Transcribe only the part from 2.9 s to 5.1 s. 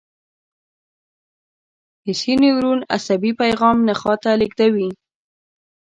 عصبي پیغام نخاع ته لېږدوي.